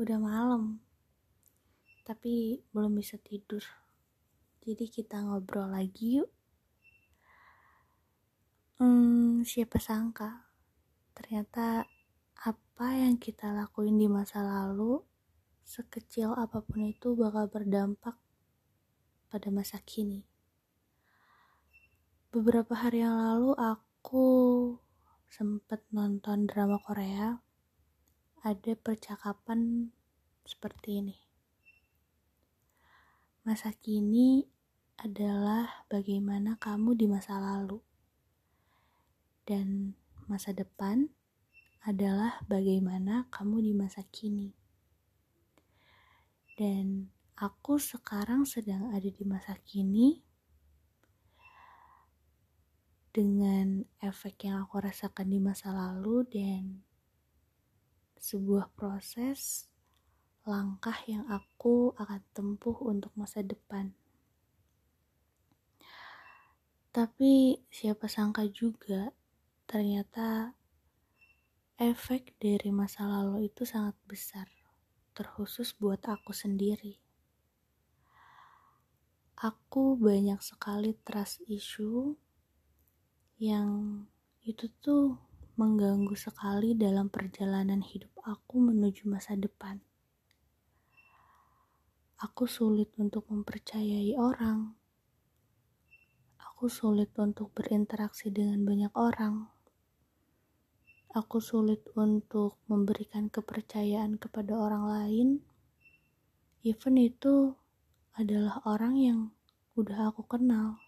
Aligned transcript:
udah 0.00 0.16
malam, 0.16 0.80
tapi 2.08 2.64
belum 2.72 2.96
bisa 2.96 3.20
tidur. 3.20 3.60
Jadi 4.64 4.88
kita 4.88 5.20
ngobrol 5.20 5.68
lagi 5.68 6.24
yuk. 6.24 6.30
Hmm, 8.80 9.44
siapa 9.44 9.76
sangka 9.76 10.48
ternyata 11.12 11.84
apa 12.40 12.86
yang 12.96 13.20
kita 13.20 13.52
lakuin 13.52 14.00
di 14.00 14.08
masa 14.08 14.40
lalu, 14.40 15.04
sekecil 15.68 16.32
apa 16.32 16.64
pun 16.64 16.88
itu 16.88 17.12
bakal 17.12 17.52
berdampak 17.52 18.16
pada 19.28 19.52
masa 19.52 19.84
kini. 19.84 20.24
Beberapa 22.32 22.72
hari 22.72 23.04
yang 23.04 23.20
lalu 23.20 23.52
aku 23.52 24.28
sempat 25.28 25.84
nonton 25.92 26.48
drama 26.48 26.80
Korea 26.80 27.49
ada 28.40 28.72
percakapan 28.72 29.92
seperti 30.48 31.04
ini. 31.04 31.16
Masa 33.44 33.68
kini 33.76 34.48
adalah 34.96 35.84
bagaimana 35.92 36.56
kamu 36.56 36.96
di 36.96 37.04
masa 37.04 37.36
lalu, 37.36 37.84
dan 39.44 39.92
masa 40.24 40.56
depan 40.56 41.12
adalah 41.84 42.40
bagaimana 42.48 43.28
kamu 43.28 43.60
di 43.60 43.72
masa 43.76 44.04
kini. 44.08 44.56
Dan 46.56 47.12
aku 47.36 47.76
sekarang 47.76 48.48
sedang 48.48 48.92
ada 48.92 49.08
di 49.08 49.24
masa 49.24 49.56
kini 49.64 50.20
dengan 53.12 53.84
efek 54.00 54.48
yang 54.48 54.64
aku 54.64 54.80
rasakan 54.80 55.28
di 55.28 55.40
masa 55.40 55.72
lalu 55.72 56.24
dan 56.28 56.84
sebuah 58.20 58.68
proses 58.76 59.72
langkah 60.44 60.96
yang 61.08 61.24
aku 61.32 61.96
akan 61.96 62.20
tempuh 62.36 62.76
untuk 62.84 63.08
masa 63.16 63.40
depan. 63.40 63.96
Tapi 66.92 67.64
siapa 67.72 68.10
sangka 68.12 68.44
juga 68.50 69.08
ternyata 69.64 70.52
efek 71.80 72.36
dari 72.36 72.68
masa 72.68 73.08
lalu 73.08 73.48
itu 73.48 73.64
sangat 73.64 73.96
besar, 74.04 74.44
terkhusus 75.16 75.72
buat 75.80 76.04
aku 76.04 76.36
sendiri. 76.36 77.00
Aku 79.40 79.96
banyak 79.96 80.44
sekali 80.44 80.92
trust 81.00 81.40
issue 81.48 82.12
yang 83.40 84.04
itu 84.44 84.68
tuh 84.84 85.16
mengganggu 85.60 86.16
sekali 86.16 86.72
dalam 86.72 87.12
perjalanan 87.12 87.84
hidup 87.84 88.08
aku 88.24 88.64
menuju 88.64 89.04
masa 89.04 89.36
depan. 89.36 89.76
Aku 92.16 92.48
sulit 92.48 92.88
untuk 92.96 93.28
mempercayai 93.28 94.16
orang. 94.16 94.72
Aku 96.40 96.72
sulit 96.72 97.12
untuk 97.20 97.52
berinteraksi 97.52 98.32
dengan 98.32 98.64
banyak 98.64 98.92
orang. 98.96 99.52
Aku 101.12 101.44
sulit 101.44 101.84
untuk 101.92 102.56
memberikan 102.64 103.28
kepercayaan 103.28 104.16
kepada 104.16 104.56
orang 104.56 104.84
lain. 104.88 105.28
Even 106.64 106.96
itu 106.96 107.52
adalah 108.16 108.64
orang 108.64 108.96
yang 108.96 109.20
udah 109.76 110.08
aku 110.08 110.24
kenal. 110.24 110.80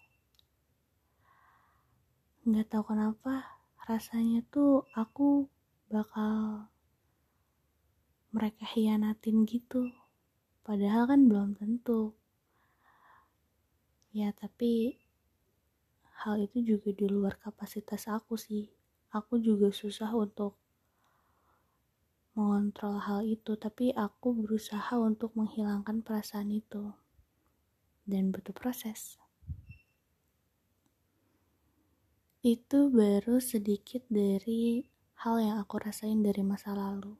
Nggak 2.41 2.73
tahu 2.73 2.93
kenapa, 2.93 3.61
rasanya 3.83 4.39
tuh 4.47 4.87
aku 4.95 5.51
bakal 5.91 6.71
mereka 8.31 8.63
hianatin 8.63 9.43
gitu. 9.43 9.91
Padahal 10.63 11.11
kan 11.11 11.27
belum 11.27 11.59
tentu. 11.59 12.15
Ya 14.15 14.31
tapi 14.31 15.03
hal 16.23 16.39
itu 16.39 16.63
juga 16.63 16.95
di 16.95 17.11
luar 17.11 17.35
kapasitas 17.35 18.07
aku 18.07 18.39
sih. 18.39 18.71
Aku 19.11 19.35
juga 19.35 19.67
susah 19.69 20.15
untuk 20.15 20.55
mengontrol 22.39 23.03
hal 23.03 23.27
itu 23.27 23.53
tapi 23.59 23.91
aku 23.91 24.31
berusaha 24.31 24.95
untuk 24.95 25.35
menghilangkan 25.35 25.99
perasaan 25.99 26.55
itu. 26.55 26.95
Dan 28.07 28.31
butuh 28.31 28.55
proses 28.55 29.19
Itu 32.43 32.91
baru 32.91 33.39
sedikit 33.39 34.03
dari 34.11 34.83
hal 35.23 35.39
yang 35.39 35.63
aku 35.63 35.79
rasain 35.79 36.19
dari 36.19 36.43
masa 36.43 36.75
lalu. 36.75 37.15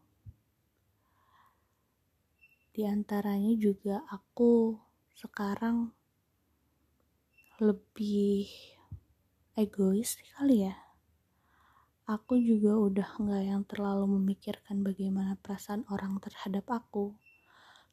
Di 2.76 2.84
antaranya 2.84 3.56
juga 3.56 4.04
aku 4.12 4.76
sekarang 5.16 5.96
lebih 7.64 8.52
egois 9.56 10.20
kali 10.36 10.68
ya. 10.68 10.76
Aku 12.04 12.36
juga 12.36 12.76
udah 12.76 13.16
nggak 13.16 13.44
yang 13.48 13.64
terlalu 13.64 14.20
memikirkan 14.20 14.84
bagaimana 14.84 15.40
perasaan 15.40 15.88
orang 15.88 16.20
terhadap 16.20 16.68
aku. 16.68 17.16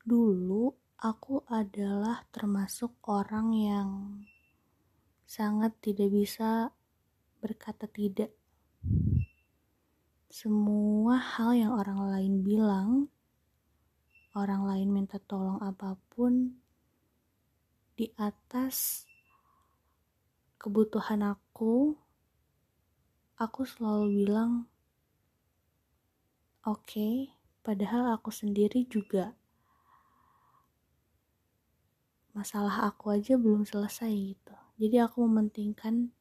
Dulu 0.03 0.75
aku 0.99 1.47
adalah 1.47 2.27
termasuk 2.35 2.99
orang 3.07 3.55
yang 3.55 3.91
sangat 5.31 5.79
tidak 5.79 6.11
bisa 6.11 6.75
berkata 7.41 7.89
tidak. 7.89 8.29
Semua 10.31 11.19
hal 11.19 11.57
yang 11.57 11.73
orang 11.75 12.07
lain 12.07 12.35
bilang, 12.45 13.09
orang 14.37 14.63
lain 14.69 14.89
minta 14.93 15.19
tolong 15.19 15.59
apa 15.59 15.99
pun, 16.13 16.55
di 17.97 18.07
atas 18.15 19.09
kebutuhan 20.61 21.25
aku, 21.27 21.97
aku 23.41 23.61
selalu 23.65 24.23
bilang, 24.23 24.69
oke, 26.63 26.85
okay, 26.85 27.35
padahal 27.65 28.15
aku 28.15 28.29
sendiri 28.29 28.85
juga 28.85 29.35
masalah 32.31 32.87
aku 32.87 33.11
aja 33.11 33.35
belum 33.35 33.67
selesai 33.67 34.13
gitu. 34.15 34.55
Jadi 34.79 34.97
aku 35.03 35.27
mementingkan 35.27 36.15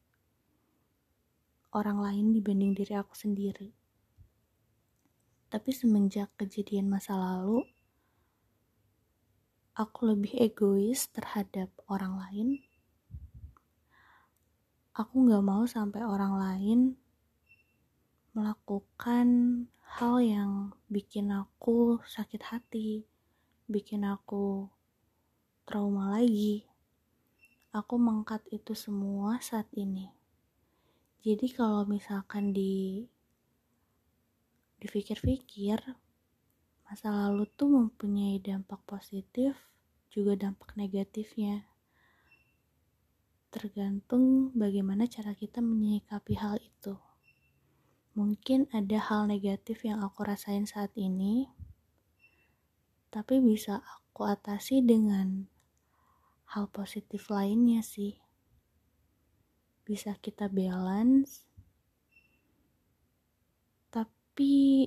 orang 1.70 2.02
lain 2.02 2.34
dibanding 2.34 2.74
diri 2.74 2.98
aku 2.98 3.14
sendiri. 3.14 3.70
Tapi 5.50 5.70
semenjak 5.74 6.30
kejadian 6.38 6.90
masa 6.90 7.18
lalu, 7.18 7.66
aku 9.74 10.14
lebih 10.14 10.38
egois 10.38 11.10
terhadap 11.10 11.70
orang 11.90 12.14
lain. 12.18 12.48
Aku 14.94 15.26
gak 15.26 15.42
mau 15.46 15.66
sampai 15.66 16.02
orang 16.02 16.34
lain 16.38 16.80
melakukan 18.30 19.26
hal 19.98 20.22
yang 20.22 20.70
bikin 20.86 21.34
aku 21.34 21.98
sakit 22.06 22.42
hati, 22.46 23.02
bikin 23.66 24.06
aku 24.06 24.70
trauma 25.66 26.18
lagi. 26.18 26.66
Aku 27.70 27.98
mengkat 27.98 28.42
itu 28.50 28.74
semua 28.74 29.38
saat 29.38 29.66
ini. 29.74 30.19
Jadi 31.20 31.52
kalau 31.52 31.84
misalkan 31.84 32.56
di 32.56 33.04
dipikir-pikir 34.80 35.76
masa 36.88 37.12
lalu 37.12 37.44
tuh 37.52 37.68
mempunyai 37.68 38.40
dampak 38.40 38.80
positif 38.88 39.52
juga 40.08 40.32
dampak 40.48 40.80
negatifnya. 40.80 41.68
Tergantung 43.52 44.48
bagaimana 44.56 45.04
cara 45.04 45.36
kita 45.36 45.60
menyikapi 45.60 46.40
hal 46.40 46.56
itu. 46.56 46.96
Mungkin 48.16 48.72
ada 48.72 48.96
hal 48.96 49.28
negatif 49.28 49.84
yang 49.84 50.00
aku 50.00 50.24
rasain 50.24 50.64
saat 50.64 50.96
ini, 50.96 51.52
tapi 53.12 53.44
bisa 53.44 53.84
aku 53.84 54.24
atasi 54.24 54.80
dengan 54.80 55.44
hal 56.48 56.64
positif 56.72 57.28
lainnya 57.28 57.84
sih 57.84 58.29
bisa 59.90 60.14
kita 60.22 60.46
balance. 60.46 61.42
Tapi 63.90 64.86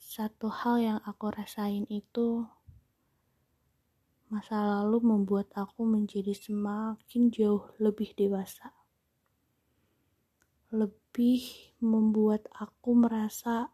satu 0.00 0.48
hal 0.48 0.80
yang 0.80 1.00
aku 1.04 1.28
rasain 1.28 1.84
itu 1.92 2.48
masa 4.32 4.64
lalu 4.64 5.04
membuat 5.04 5.52
aku 5.52 5.84
menjadi 5.84 6.32
semakin 6.32 7.28
jauh 7.28 7.68
lebih 7.76 8.16
dewasa. 8.16 8.72
Lebih 10.72 11.44
membuat 11.84 12.48
aku 12.56 12.96
merasa 12.96 13.68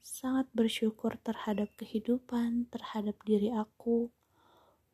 sangat 0.00 0.48
bersyukur 0.56 1.20
terhadap 1.20 1.68
kehidupan, 1.76 2.72
terhadap 2.72 3.20
diri 3.22 3.52
aku, 3.52 4.08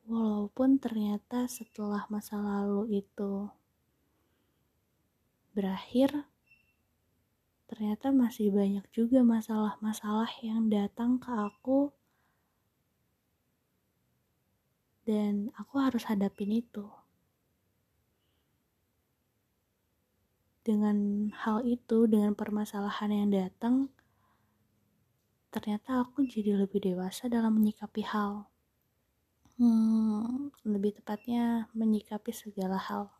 walaupun 0.05 0.83
ternyata 0.83 1.47
setelah 1.47 2.05
masa 2.13 2.43
lalu 2.43 3.01
itu 3.07 3.49
berakhir, 5.59 6.31
ternyata 7.67 8.15
masih 8.15 8.55
banyak 8.55 8.87
juga 8.95 9.27
masalah-masalah 9.27 10.31
yang 10.47 10.71
datang 10.71 11.19
ke 11.19 11.27
aku 11.35 11.91
dan 15.03 15.51
aku 15.59 15.83
harus 15.83 16.07
hadapin 16.07 16.55
itu. 16.55 16.87
Dengan 20.63 21.33
hal 21.43 21.67
itu, 21.67 22.07
dengan 22.07 22.39
permasalahan 22.39 23.11
yang 23.11 23.29
datang, 23.35 23.91
ternyata 25.51 26.07
aku 26.07 26.23
jadi 26.23 26.55
lebih 26.55 26.79
dewasa 26.87 27.27
dalam 27.27 27.59
menyikapi 27.59 28.07
hal. 28.07 28.47
Hmm, 29.59 30.55
lebih 30.63 31.03
tepatnya 31.03 31.67
menyikapi 31.75 32.31
segala 32.31 32.79
hal. 32.79 33.18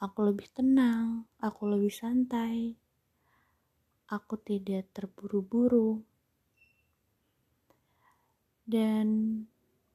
Aku 0.00 0.24
lebih 0.24 0.48
tenang, 0.48 1.28
aku 1.36 1.68
lebih 1.68 1.92
santai, 1.92 2.72
aku 4.08 4.40
tidak 4.40 4.88
terburu-buru. 4.96 6.00
Dan 8.64 9.06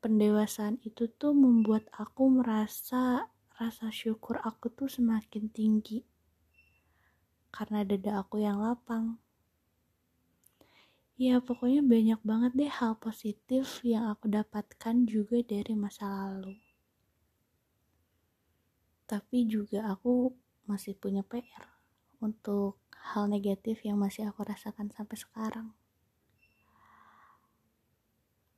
pendewasaan 0.05 0.77
itu 0.85 1.09
tuh 1.09 1.33
membuat 1.33 1.89
aku 1.89 2.29
merasa 2.29 3.25
rasa 3.57 3.89
syukur 3.89 4.37
aku 4.45 4.69
tuh 4.69 4.85
semakin 4.85 5.49
tinggi 5.49 6.05
karena 7.55 7.87
dada 7.87 8.19
aku 8.19 8.43
yang 8.43 8.59
lapang. 8.59 9.15
Ya 11.15 11.39
pokoknya 11.39 11.79
banyak 11.79 12.19
banget 12.27 12.51
deh 12.59 12.67
hal 12.67 12.99
positif 12.99 13.79
yang 13.87 14.11
aku 14.11 14.27
dapatkan 14.27 15.07
juga 15.07 15.39
dari 15.39 15.71
masa 15.71 16.11
lalu. 16.11 16.59
Tapi 19.05 19.45
juga 19.45 19.85
aku 19.85 20.33
masih 20.65 20.97
punya 20.97 21.21
PR 21.21 21.69
untuk 22.25 22.81
hal 23.13 23.29
negatif 23.29 23.85
yang 23.85 24.01
masih 24.01 24.25
aku 24.25 24.41
rasakan 24.41 24.89
sampai 24.89 25.17
sekarang. 25.17 25.67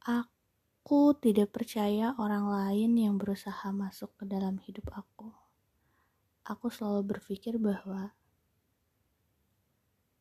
Aku 0.07 1.11
tidak 1.19 1.51
percaya 1.51 2.15
orang 2.15 2.47
lain 2.47 2.95
yang 2.95 3.19
berusaha 3.19 3.67
masuk 3.75 4.15
ke 4.15 4.23
dalam 4.23 4.55
hidup 4.63 4.87
aku. 4.95 5.35
Aku 6.47 6.71
selalu 6.71 7.19
berpikir 7.19 7.59
bahwa 7.59 8.15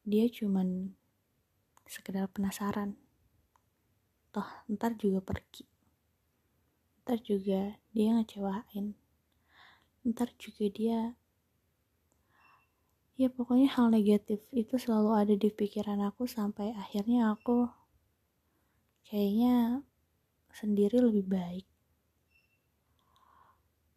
dia 0.02 0.26
cuman 0.26 0.90
sekedar 1.86 2.26
penasaran. 2.34 2.98
Toh, 4.34 4.50
ntar 4.66 4.98
juga 4.98 5.22
pergi. 5.22 5.62
Ntar 7.06 7.22
juga 7.22 7.78
dia 7.94 8.10
ngecewain. 8.18 9.05
Ntar 10.06 10.30
juga 10.38 10.70
dia 10.70 11.00
ya 13.16 13.32
pokoknya 13.32 13.72
hal 13.74 13.88
negatif 13.88 14.44
itu 14.52 14.76
selalu 14.76 15.10
ada 15.16 15.34
di 15.34 15.48
pikiran 15.48 16.04
aku 16.04 16.28
sampai 16.28 16.76
akhirnya 16.76 17.32
aku 17.32 17.64
kayaknya 19.08 19.82
sendiri 20.52 21.00
lebih 21.00 21.26
baik. 21.26 21.66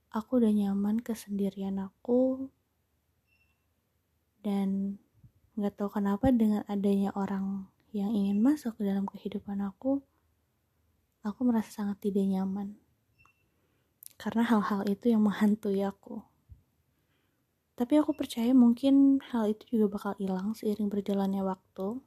Aku 0.10 0.42
udah 0.42 0.50
nyaman 0.50 1.00
kesendirian 1.06 1.78
aku 1.78 2.50
dan 4.42 4.98
gak 5.54 5.76
tahu 5.78 6.00
kenapa 6.00 6.32
dengan 6.34 6.66
adanya 6.66 7.14
orang 7.14 7.70
yang 7.92 8.10
ingin 8.16 8.40
masuk 8.40 8.80
ke 8.80 8.88
dalam 8.88 9.06
kehidupan 9.06 9.60
aku, 9.62 10.02
aku 11.22 11.40
merasa 11.46 11.84
sangat 11.84 12.10
tidak 12.10 12.26
nyaman. 12.26 12.80
Karena 14.20 14.44
hal-hal 14.44 14.84
itu 14.92 15.16
yang 15.16 15.24
menghantui 15.24 15.80
aku. 15.80 16.20
Tapi 17.80 17.96
aku 17.96 18.12
percaya 18.12 18.52
mungkin 18.52 19.24
hal 19.32 19.56
itu 19.56 19.80
juga 19.80 19.96
bakal 19.96 20.14
hilang 20.20 20.52
seiring 20.52 20.92
berjalannya 20.92 21.40
waktu. 21.48 22.04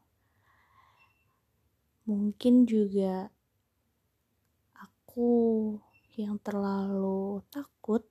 Mungkin 2.05 2.69
juga 2.69 3.33
aku 4.77 5.81
yang 6.21 6.37
terlalu 6.45 7.41
takut 7.49 8.05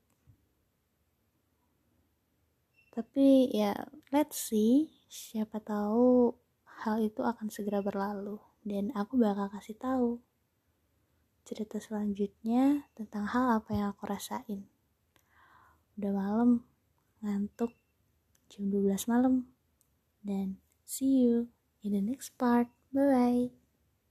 tapi 2.91 3.47
ya 3.53 3.77
let's 4.11 4.51
see 4.51 4.91
siapa 5.05 5.63
tahu 5.63 6.33
hal 6.83 6.99
itu 6.99 7.21
akan 7.23 7.47
segera 7.53 7.79
berlalu 7.79 8.41
dan 8.65 8.89
aku 8.97 9.15
bakal 9.21 9.47
kasih 9.53 9.77
tahu 9.77 10.09
cerita 11.51 11.83
selanjutnya 11.83 12.87
tentang 12.95 13.27
hal 13.27 13.59
apa 13.59 13.75
yang 13.75 13.91
aku 13.91 14.07
rasain. 14.07 14.71
Udah 15.99 16.15
malam 16.15 16.63
ngantuk 17.19 17.75
jam 18.47 18.71
12 18.71 19.11
malam. 19.11 19.51
Dan 20.23 20.63
see 20.87 21.27
you 21.27 21.51
in 21.83 21.91
the 21.91 21.99
next 21.99 22.39
part. 22.39 22.71
Bye 22.95 23.03
bye 23.11 23.60